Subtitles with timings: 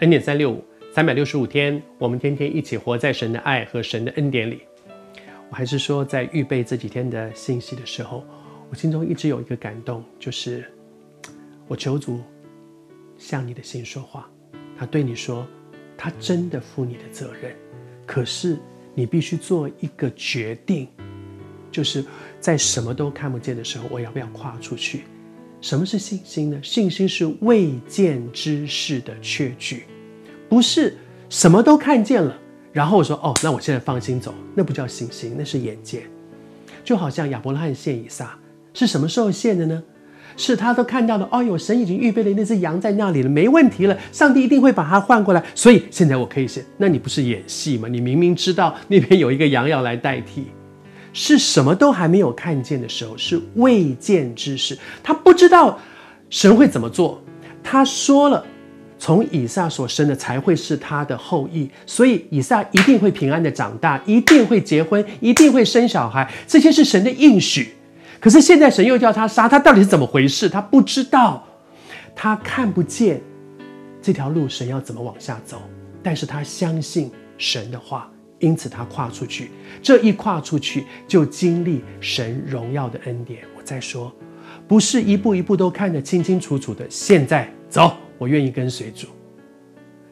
[0.00, 4.62] 恩典三六五，三百六十五天，我们天天一起活在神的爱和神的恩典里。
[5.48, 8.24] 我还是说，在预备这几天的信息的时候，
[8.68, 10.64] 我心中一直有一个感动，就是
[11.68, 12.20] 我求主
[13.16, 14.28] 向你的心说话。
[14.76, 15.46] 他对你说，
[15.96, 17.54] 他真的负你的责任，
[18.04, 18.58] 可是
[18.96, 20.88] 你必须做一个决定，
[21.70, 22.04] 就是
[22.40, 25.04] 在什么都看不见的时候，我要不要跨出去？
[25.64, 26.58] 什么是信心呢？
[26.62, 29.84] 信心是未见之事的确据，
[30.46, 30.94] 不是
[31.30, 32.36] 什么都看见了，
[32.70, 36.02] 然后我说哦，那我现在放心走，那不叫信心，那是眼见。
[36.84, 38.38] 就好像亚伯拉罕献以撒，
[38.74, 39.82] 是什么时候献的呢？
[40.36, 46.62] 是他都看到了，哦哟，神已经预备了那只羊在那里了，没问题了，上帝一定会把它换过来，所以现在我可以献。
[46.76, 47.88] 那你不是演戏吗？
[47.88, 50.48] 你明明知道那边有一个羊要来代替。
[51.14, 54.76] 是什么都还没有看见的时候，是未见之事。
[55.02, 55.78] 他不知道
[56.28, 57.22] 神会怎么做。
[57.62, 58.44] 他说了，
[58.98, 66.30] 从以撒所生的才会是他的后裔，所以以撒一定会平安的长大，一定会结婚，一定会生小孩。
[66.46, 67.74] 这些是神的应许。
[68.20, 70.48] 可是现在神又叫他杀，他到底是怎么回事？
[70.48, 71.46] 他不知道，
[72.16, 73.22] 他看不见
[74.02, 75.62] 这条路，神要怎么往下走。
[76.02, 78.10] 但是他相信神的话。
[78.40, 79.50] 因此，他跨出去，
[79.82, 83.44] 这一跨出去就经历神荣耀的恩典。
[83.56, 84.12] 我再说，
[84.68, 86.84] 不是一步一步都看得清清楚楚的。
[86.90, 89.08] 现在走，我愿意跟随主。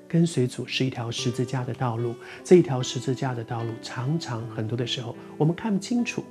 [0.09, 6.23] 跟随主是一条十字架的道路，这一条十字架的道路常常很多的时候我们看不清楚。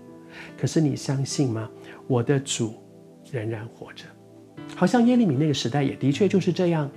[0.56, 1.70] 可是你相信吗？
[2.08, 2.76] 我的主
[3.32, 4.06] 仍然活着。
[4.76, 6.90] 好像耶利米那个时代也的确就是这样。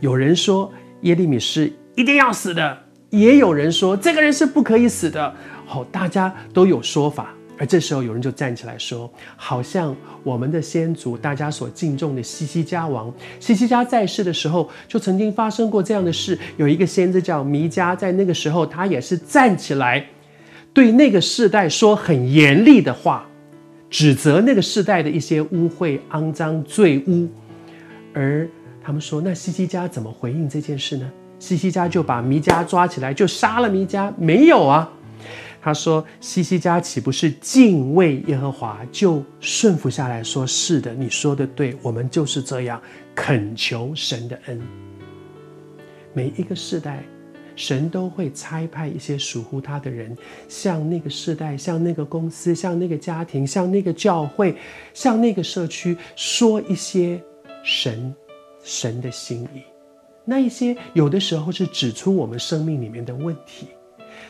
[0.00, 0.72] 有人说
[1.02, 2.78] 耶利米是一定要死的。
[3.10, 5.34] 也有人说这个人是不可以死的，
[5.66, 7.34] 好，大家都有说法。
[7.58, 16.38] 而这时候有人就站起来说，好像我们的先祖，大家所敬重的西西家王，西西家在世的时候，就曾经发生过这样的事。
[16.56, 20.06] 有一个先知叫弥迦，在那个时候，他也是站起来，
[20.72, 23.28] 对那个世代说很严厉的话，
[23.90, 27.28] 指责那个世代的一些污秽、肮脏、罪污。
[28.14, 28.48] 而
[28.82, 31.12] 他们说，那西西家怎么回应这件事呢？
[31.40, 34.12] 西西家就把弥迦抓起来，就杀了弥迦。
[34.16, 34.88] 没有啊，
[35.60, 42.80] 他说西西家岂不是敬畏耶和华，就顺服下来说：“是的，你说的对，我们就是这样
[43.14, 44.60] 恳求神的恩。”
[46.12, 47.02] 每一个世代，
[47.56, 50.14] 神都会差派一些属乎他的人，
[50.46, 54.54] 向那个世代、向那个公司、向那个家庭、向那个教会、
[54.92, 57.18] 向那个社区说一些
[57.64, 58.14] 神
[58.62, 59.69] 神的心意。
[60.30, 63.66] 那一些有的时候是指出我们生命里面的问题，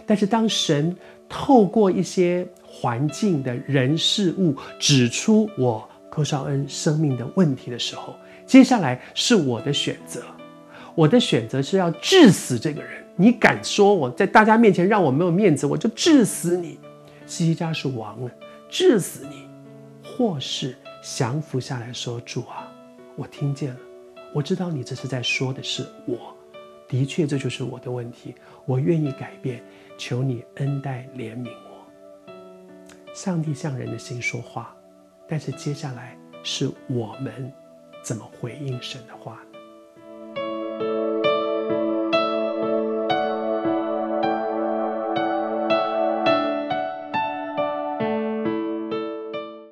[0.06, 0.96] 但是当神
[1.28, 8.14] 透过一些环境的人事物指出我柯绍恩生命的问题的时候，
[8.46, 10.22] 接下来是我的选择。
[10.94, 13.04] 我的选择是要治死这个人。
[13.14, 16.78] 你敢说我在大家面前让我没有面子，我就治死你。
[17.26, 18.30] 西西家是王啊，
[18.70, 19.46] 治死你，
[20.02, 22.72] 或是降服下来说主啊，
[23.16, 23.89] 我听见了。
[24.32, 26.34] 我知道你这是在说的是我，
[26.86, 29.62] 的确这就是我的问题，我愿意改变，
[29.98, 32.32] 求你恩待怜悯我。
[33.12, 34.74] 上帝向人的心说话，
[35.28, 37.52] 但是接下来是我们
[38.02, 39.40] 怎么回应神的话。